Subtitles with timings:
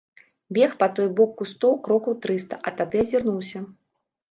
[0.57, 3.65] Бег па той бок кустоў крокаў трыста, а тады азірнуўся.